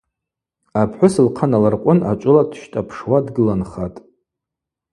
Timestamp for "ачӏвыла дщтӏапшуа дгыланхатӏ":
2.11-3.99